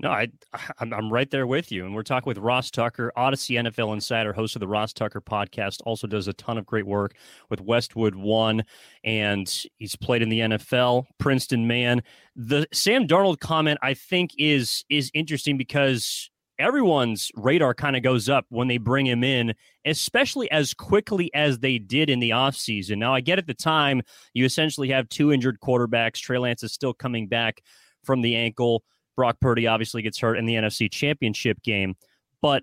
[0.00, 0.28] No, I,
[0.78, 1.84] I'm, right there with you.
[1.84, 5.80] And we're talking with Ross Tucker, Audacy NFL Insider, host of the Ross Tucker podcast.
[5.84, 7.14] Also does a ton of great work
[7.50, 8.64] with Westwood One,
[9.04, 11.04] and he's played in the NFL.
[11.18, 12.02] Princeton man.
[12.34, 18.28] The Sam Darnold comment I think is is interesting because everyone's radar kind of goes
[18.28, 19.54] up when they bring him in,
[19.84, 22.98] especially as quickly as they did in the offseason.
[22.98, 24.02] Now, I get at the time
[24.34, 26.20] you essentially have two injured quarterbacks.
[26.20, 27.62] Trey Lance is still coming back
[28.04, 28.84] from the ankle.
[29.16, 31.94] Brock Purdy obviously gets hurt in the NFC Championship game.
[32.42, 32.62] But,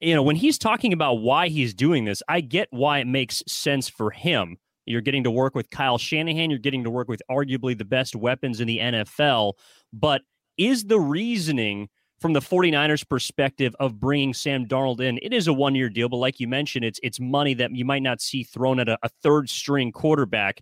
[0.00, 3.42] you know, when he's talking about why he's doing this, I get why it makes
[3.46, 4.56] sense for him.
[4.86, 6.50] You're getting to work with Kyle Shanahan.
[6.50, 9.54] You're getting to work with arguably the best weapons in the NFL.
[9.92, 10.22] But
[10.56, 15.52] is the reasoning from the 49ers perspective of bringing Sam Darnold in, it is a
[15.52, 18.42] one year deal, but like you mentioned, it's it's money that you might not see
[18.42, 20.60] thrown at a, a third string quarterback.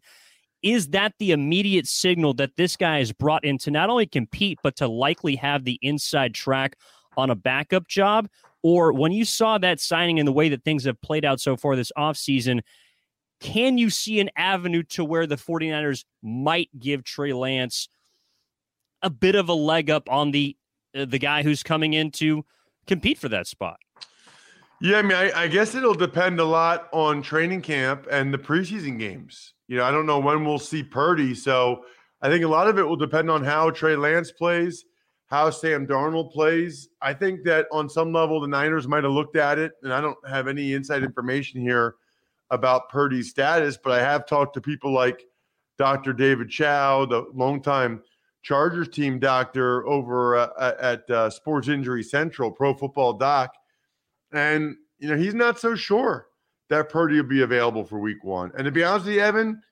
[0.63, 4.59] Is that the immediate signal that this guy is brought in to not only compete,
[4.63, 6.77] but to likely have the inside track
[7.17, 8.29] on a backup job?
[8.63, 11.57] Or when you saw that signing and the way that things have played out so
[11.57, 12.63] far this offseason,
[13.41, 17.89] can you see an avenue to where the 49ers might give Trey Lance
[19.03, 20.57] a bit of a leg up on the
[20.97, 22.45] uh, the guy who's coming in to
[22.87, 23.79] compete for that spot?
[24.81, 28.39] Yeah, I mean, I, I, guess it'll depend a lot on training camp and the
[28.39, 29.55] preseason games.
[29.69, 31.85] You know, I don't know when we'll see Purdy, so
[32.23, 34.85] I think a lot of it will depend on how Trey Lance plays,
[35.27, 36.89] how Sam Darnold plays.
[37.03, 40.01] I think that on some level, the Niners might have looked at it, and I
[40.01, 41.97] don't have any inside information here
[42.51, 45.25] about Purdy's status, but I have talked to people like
[45.79, 46.13] Dr.
[46.13, 48.03] David Chao, the longtime
[48.43, 53.53] Chargers team doctor over uh, at uh, Sports Injury Central, Pro Football Doc
[54.33, 56.29] and, you know, he's not so sure
[56.69, 58.51] that Purdy will be available for week one.
[58.57, 59.63] And to be honest with you, Evan,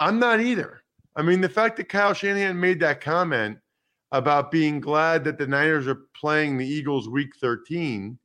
[0.00, 0.82] I'm not either.
[1.16, 3.58] I mean, the fact that Kyle Shanahan made that comment
[4.12, 8.18] about being glad that the Niners are playing the Eagles week 13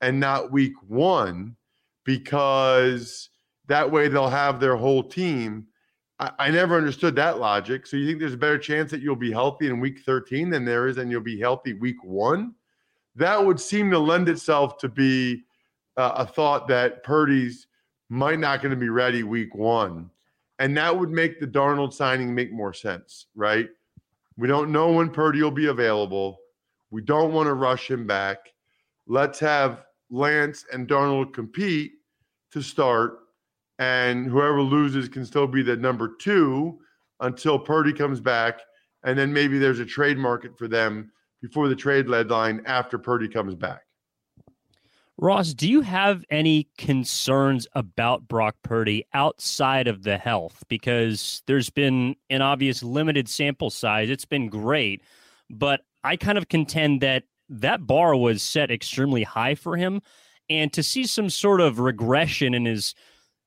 [0.00, 1.56] and not week one,
[2.04, 3.30] because
[3.66, 5.66] that way they'll have their whole team.
[6.18, 7.86] I, I, never understood that logic.
[7.86, 10.64] So you think there's a better chance that you'll be healthy in week 13 than
[10.64, 12.54] there is and you'll be healthy week one?
[13.18, 15.42] that would seem to lend itself to be
[15.98, 17.66] uh, a thought that Purdy's
[18.08, 20.08] might not going to be ready week one.
[20.60, 23.68] And that would make the Darnold signing make more sense, right?
[24.36, 26.38] We don't know when Purdy will be available.
[26.90, 28.38] We don't want to rush him back.
[29.06, 31.92] Let's have Lance and Darnold compete
[32.52, 33.18] to start.
[33.80, 36.78] And whoever loses can still be the number two
[37.20, 38.60] until Purdy comes back.
[39.04, 43.28] And then maybe there's a trade market for them before the trade deadline after Purdy
[43.28, 43.82] comes back.
[45.20, 50.62] Ross, do you have any concerns about Brock Purdy outside of the health?
[50.68, 54.10] Because there's been an obvious limited sample size.
[54.10, 55.02] It's been great,
[55.50, 60.02] but I kind of contend that that bar was set extremely high for him.
[60.48, 62.94] And to see some sort of regression in his,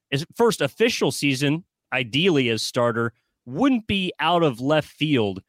[0.10, 3.14] his first official season, ideally as starter,
[3.46, 5.42] wouldn't be out of left field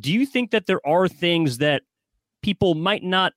[0.00, 1.82] do you think that there are things that
[2.42, 3.32] people might not,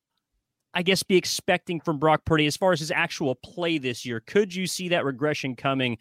[0.77, 4.19] I guess, be expecting from Brock Purdy as far as his actual play this year?
[4.19, 5.97] Could you see that regression coming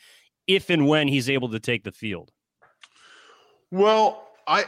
[0.47, 2.31] if and when he's able to take the field?
[3.71, 4.65] Well, I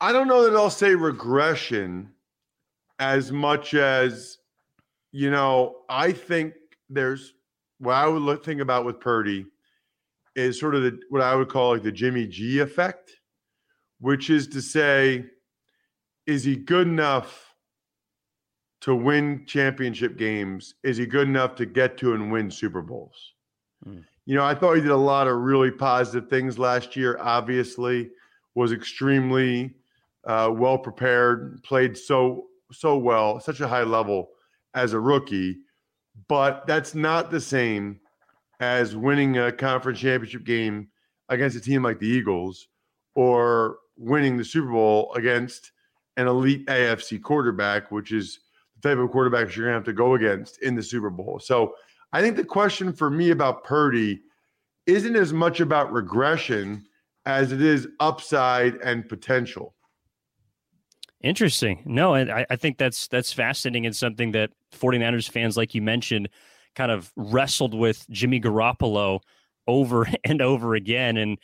[0.00, 2.10] I don't know that I'll say regression
[2.98, 4.38] as much as
[5.12, 6.54] you know, I think
[6.88, 7.34] there's
[7.78, 9.44] what I would think about with Purdy
[10.34, 13.12] is sort of the, what I would call like the Jimmy G effect
[14.02, 15.24] which is to say,
[16.26, 17.51] is he good enough
[18.82, 20.74] to win championship games?
[20.82, 23.32] Is he good enough to get to and win Super Bowls?
[23.86, 24.04] Mm.
[24.26, 27.18] You know, I thought he did a lot of really positive things last year.
[27.20, 28.10] Obviously,
[28.54, 29.74] was extremely
[30.24, 34.30] uh, well prepared, played so so well, such a high level
[34.74, 35.58] as a rookie,
[36.28, 38.00] but that's not the same
[38.60, 40.88] as winning a conference championship game
[41.28, 42.68] against a team like the Eagles
[43.14, 45.72] or winning the Super Bowl against
[46.16, 48.40] an elite AFC quarterback, which is
[48.82, 51.38] type of quarterbacks you're going to have to go against in the Super Bowl.
[51.38, 51.74] So
[52.12, 54.20] I think the question for me about Purdy
[54.86, 56.84] isn't as much about regression
[57.24, 59.74] as it is upside and potential.
[61.22, 61.82] Interesting.
[61.86, 66.28] No, I, I think that's that's fascinating and something that 49ers fans, like you mentioned,
[66.74, 69.20] kind of wrestled with Jimmy Garoppolo
[69.68, 71.38] over and over again and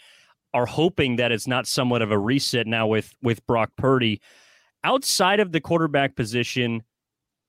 [0.53, 4.21] are hoping that it's not somewhat of a reset now with with Brock Purdy.
[4.85, 6.83] Outside of the quarterback position,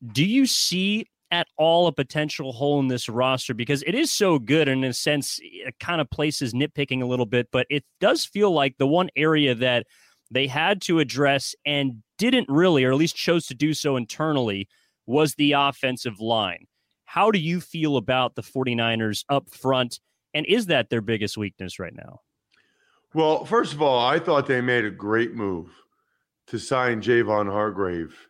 [0.05, 3.53] do you see at all a potential hole in this roster?
[3.53, 7.05] Because it is so good and in a sense it kind of places nitpicking a
[7.05, 9.85] little bit but it does feel like the one area that
[10.31, 14.67] they had to address and didn't really or at least chose to do so internally
[15.05, 16.67] was the offensive line.
[17.05, 19.99] How do you feel about the 49ers up front
[20.33, 22.21] and is that their biggest weakness right now?
[23.13, 25.71] Well first of all i thought they made a great move
[26.47, 28.28] to sign javon hargrave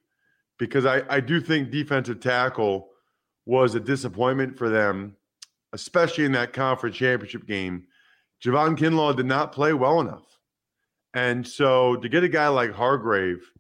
[0.60, 2.90] because I, I do think defensive tackle
[3.46, 5.16] was a disappointment for them,
[5.74, 7.86] especially in that conference championship game.
[8.44, 10.38] Javon Kinlaw did not play well enough.
[11.16, 13.52] And so to get a guy like Hargrave,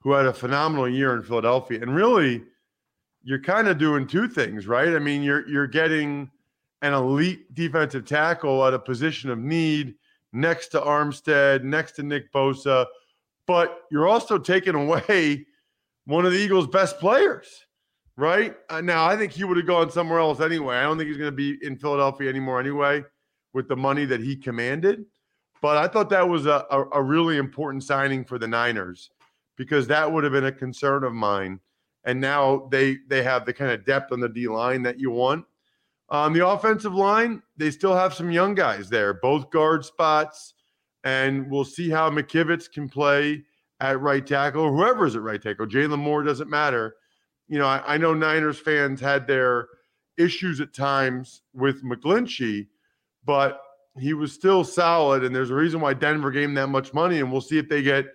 [0.00, 2.42] who had a phenomenal year in Philadelphia, and really
[3.22, 4.88] you're kind of doing two things, right?
[4.88, 6.30] I mean, you're you're getting
[6.82, 9.94] an elite defensive tackle at a position of need
[10.32, 12.86] next to Armstead, next to Nick Bosa,
[13.46, 15.44] but you're also taking away
[16.08, 17.66] one of the Eagles' best players,
[18.16, 18.56] right?
[18.70, 20.76] Uh, now, I think he would have gone somewhere else anyway.
[20.76, 23.04] I don't think he's going to be in Philadelphia anymore anyway
[23.52, 25.04] with the money that he commanded.
[25.60, 29.10] But I thought that was a, a, a really important signing for the Niners
[29.56, 31.60] because that would have been a concern of mine.
[32.04, 35.10] And now they they have the kind of depth on the D line that you
[35.10, 35.44] want.
[36.08, 40.54] On the offensive line, they still have some young guys there, both guard spots,
[41.04, 43.44] and we'll see how McKivitz can play
[43.80, 45.66] at right tackle, or whoever's at right tackle.
[45.66, 46.96] Jaylon Moore doesn't matter.
[47.48, 49.68] You know, I, I, know Niners fans had their
[50.18, 52.66] issues at times with McGlinchey,
[53.24, 53.60] but
[53.98, 55.24] he was still solid.
[55.24, 57.20] And there's a reason why Denver gave him that much money.
[57.20, 58.06] And we'll see if they get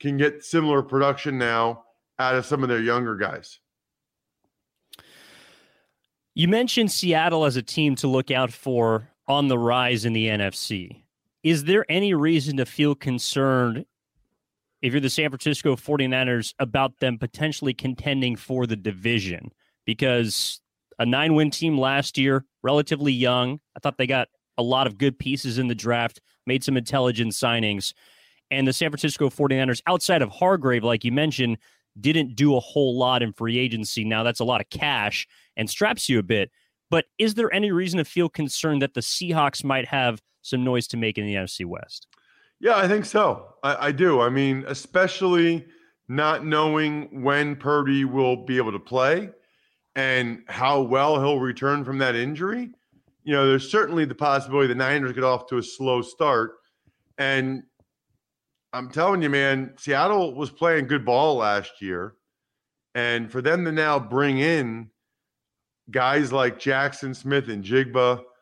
[0.00, 1.84] can get similar production now
[2.18, 3.60] out of some of their younger guys.
[6.34, 10.26] You mentioned Seattle as a team to look out for on the rise in the
[10.26, 11.02] NFC.
[11.42, 13.86] Is there any reason to feel concerned
[14.86, 19.50] if you're the San Francisco 49ers about them potentially contending for the division
[19.84, 20.60] because
[21.00, 23.58] a nine win team last year, relatively young.
[23.76, 27.32] I thought they got a lot of good pieces in the draft, made some intelligent
[27.32, 27.94] signings.
[28.52, 31.58] And the San Francisco 49ers, outside of Hargrave, like you mentioned,
[32.00, 34.04] didn't do a whole lot in free agency.
[34.04, 36.52] Now, that's a lot of cash and straps you a bit.
[36.90, 40.86] But is there any reason to feel concerned that the Seahawks might have some noise
[40.88, 42.06] to make in the NFC West?
[42.60, 43.54] Yeah, I think so.
[43.62, 44.20] I, I, do.
[44.20, 45.66] I mean, especially
[46.08, 49.30] not knowing when Purdy will be able to play
[49.94, 52.70] and how well he'll return from that injury.
[53.24, 56.52] You know, there's certainly the possibility the Niners get off to a slow start.
[57.18, 57.64] And
[58.72, 62.14] I'm telling you, man, Seattle was playing good ball last year.
[62.94, 64.90] And for them to now bring in
[65.90, 68.22] guys like Jackson Smith-Njigba–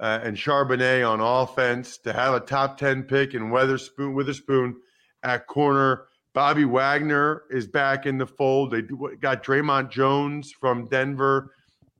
[0.00, 4.76] uh, and Charbonnet on offense, to have a top 10 pick and Witherspoon, Witherspoon
[5.22, 6.06] at corner.
[6.34, 8.72] Bobby Wagner is back in the fold.
[8.72, 8.82] They
[9.20, 11.52] got Dre'Mont Jones from Denver.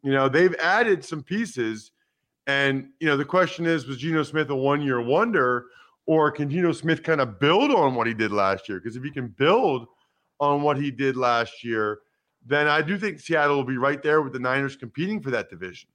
[0.03, 1.93] You know, they've added some pieces.
[2.47, 5.67] And, you know, the question is was Geno Smith a one year wonder
[6.07, 8.79] or can Geno Smith kind of build on what he did last year?
[8.79, 9.87] Because if he can build
[10.41, 12.01] on what he did last year,
[12.45, 15.49] then I do think Seattle will be right there with the Niners competing for that
[15.49, 15.89] division.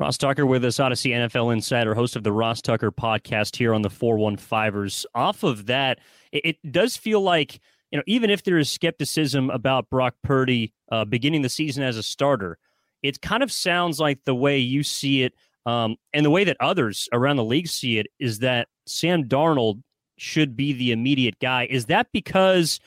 [0.00, 3.82] Ross Tucker with us, Audacy NFL Insider, host of the Ross Tucker podcast here on
[3.82, 5.04] the 415ers.
[5.14, 5.98] Off of that,
[6.32, 10.72] it, it does feel like, you know, even if there is skepticism about Brock Purdy
[10.90, 12.56] uh, beginning the season as a starter,
[13.02, 15.34] it kind of sounds like the way you see it
[15.66, 19.82] um, and the way that others around the league see it is that Sam Darnold
[20.16, 21.66] should be the immediate guy.
[21.68, 22.80] Is that because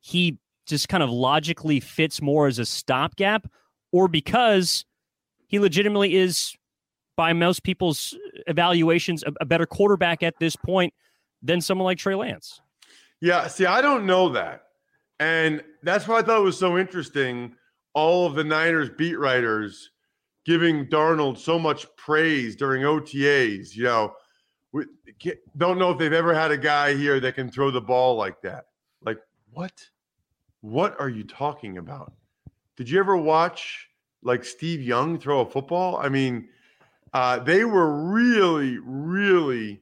[0.00, 3.46] he just kind of logically fits more as a stopgap
[3.92, 4.84] or because–
[5.46, 6.56] he legitimately is,
[7.16, 10.92] by most people's evaluations, a, a better quarterback at this point
[11.42, 12.60] than someone like Trey Lance.
[13.20, 14.62] Yeah, see, I don't know that.
[15.18, 17.54] And that's why I thought it was so interesting.
[17.94, 19.90] All of the Niners beat writers
[20.44, 23.74] giving Darnold so much praise during OTAs.
[23.74, 24.12] You know,
[24.72, 24.84] we
[25.56, 28.40] don't know if they've ever had a guy here that can throw the ball like
[28.42, 28.66] that.
[29.02, 29.18] Like,
[29.50, 29.72] what?
[30.60, 32.12] What are you talking about?
[32.76, 33.88] Did you ever watch
[34.26, 35.96] like Steve Young throw a football?
[35.96, 36.48] I mean,
[37.14, 39.80] uh, they were really, really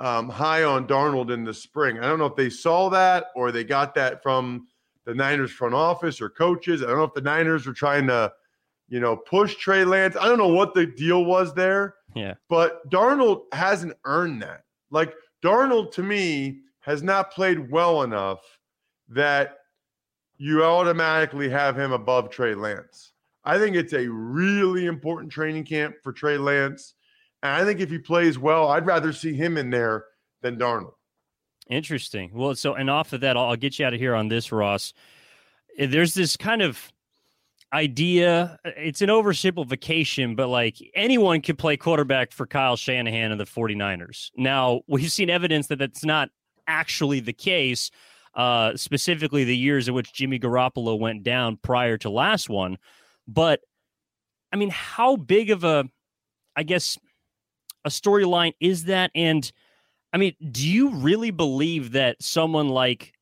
[0.00, 1.98] um, high on Darnold in the spring.
[1.98, 4.66] I don't know if they saw that or they got that from
[5.04, 6.82] the Niners front office or coaches.
[6.82, 8.32] I don't know if the Niners were trying to,
[8.88, 10.16] you know, push Trey Lance.
[10.16, 11.96] I don't know what the deal was there.
[12.14, 12.34] Yeah.
[12.48, 14.64] But Darnold hasn't earned that.
[14.90, 15.12] Like
[15.44, 18.40] Darnold to me has not played well enough
[19.08, 19.58] that
[20.38, 23.13] you automatically have him above Trey Lance.
[23.44, 26.94] I think it's a really important training camp for Trey Lance.
[27.42, 30.06] And I think if he plays well, I'd rather see him in there
[30.40, 30.94] than Darnold.
[31.68, 32.30] Interesting.
[32.34, 34.50] Well, so and off of that, I'll, I'll get you out of here on this,
[34.52, 34.92] Ross.
[35.78, 36.92] Eh, there's this kind of
[37.72, 38.58] idea.
[38.64, 43.44] Eh, it's an oversimplification, but like anyone could play quarterback for Kyle Shanahan and the
[43.44, 44.30] 49ers.
[44.36, 46.30] Now, we've seen evidence that that's not
[46.66, 47.90] actually the case,
[48.34, 52.78] uh, specifically the years in which Jimmy Garoppolo went down prior to last one.
[53.26, 53.60] But
[54.52, 55.84] I mean, how big of a,
[56.54, 56.98] I guess,
[57.84, 59.10] a storyline is that?
[59.14, 59.50] And
[60.12, 63.12] I mean, do you really believe that someone like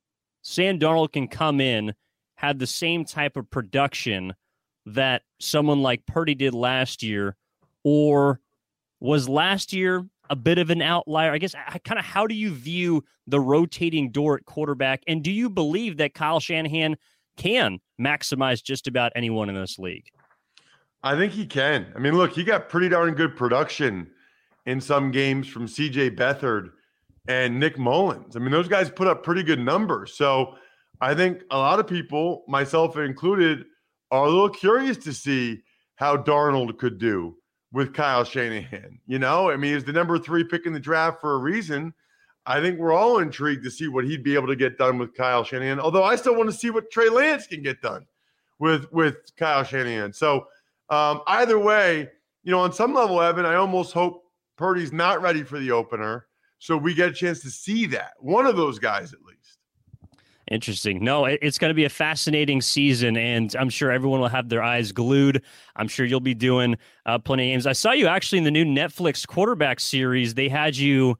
[0.42, 1.94] Sam Darnold can come in,
[2.34, 4.34] have the same type of production
[4.86, 7.36] that someone like Purdy did last year,
[7.84, 8.40] or
[9.00, 11.32] was last year a bit of an outlier?
[11.32, 15.22] I guess I kind of how do you view the rotating door at quarterback, and
[15.22, 16.96] do you believe that Kyle Shanahan
[17.36, 20.06] can maximize just about anyone in this league?
[21.02, 21.92] I think he can.
[21.96, 24.08] I mean, look, he got pretty darn good production
[24.66, 26.70] in some games from CJ Beathard
[27.26, 28.36] and Nick Mullens.
[28.36, 30.14] I mean, those guys put up pretty good numbers.
[30.14, 30.54] So
[31.00, 33.64] I think a lot of people, myself included,
[34.10, 35.62] are a little curious to see
[35.96, 37.36] how Darnold could do
[37.72, 39.00] with Kyle Shanahan.
[39.06, 41.94] You know, I mean, he's the number three pick in the draft for a reason.
[42.46, 45.14] I think we're all intrigued to see what he'd be able to get done with
[45.14, 45.78] Kyle Shanahan.
[45.78, 48.06] Although I still want to see what Trey Lance can get done
[48.58, 50.12] with with Kyle Shanahan.
[50.12, 50.46] So
[50.90, 52.10] um, either way,
[52.42, 54.24] you know, on some level, Evan, I almost hope
[54.56, 56.26] Purdy's not ready for the opener,
[56.58, 59.58] so we get a chance to see that one of those guys at least.
[60.50, 61.02] Interesting.
[61.02, 64.62] No, it's going to be a fascinating season, and I'm sure everyone will have their
[64.62, 65.42] eyes glued.
[65.76, 67.66] I'm sure you'll be doing uh, plenty of games.
[67.66, 70.34] I saw you actually in the new Netflix quarterback series.
[70.34, 71.16] They had you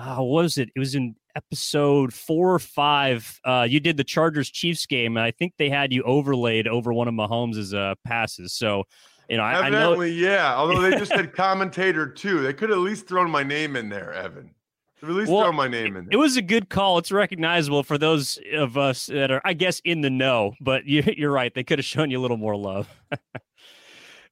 [0.00, 0.70] uh, what was it?
[0.74, 3.40] It was in episode four or five.
[3.44, 6.92] Uh, you did the Chargers Chiefs game, and I think they had you overlaid over
[6.92, 8.52] one of Mahomes' uh, passes.
[8.54, 8.84] So,
[9.28, 10.32] you know, I, Evidently, I know...
[10.32, 10.54] yeah.
[10.56, 14.12] Although they just said commentator too, they could at least thrown my name in there,
[14.12, 14.54] Evan.
[15.02, 16.12] At least well, throw my name in there.
[16.12, 16.98] It was a good call.
[16.98, 20.54] It's recognizable for those of us that are, I guess, in the know.
[20.60, 21.54] But you, you're right.
[21.54, 22.88] They could have shown you a little more love.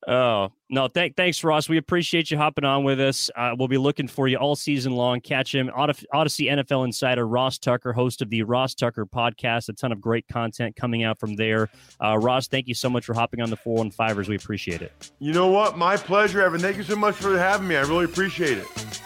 [0.09, 0.89] Oh no!
[0.89, 1.69] Thank, thanks, Ross.
[1.69, 3.29] We appreciate you hopping on with us.
[3.37, 5.21] Uh, we'll be looking for you all season long.
[5.21, 9.69] Catch him, Audacy NFL Insider Ross Tucker, host of the Ross Tucker podcast.
[9.69, 11.69] A ton of great content coming out from there.
[12.03, 14.31] Uh, Ross, thank you so much for hopping on the four one fivers.
[14.31, 15.11] We appreciate it.
[15.19, 15.77] You know what?
[15.77, 16.61] My pleasure, Evan.
[16.61, 17.77] Thank you so much for having me.
[17.77, 18.98] I really appreciate it.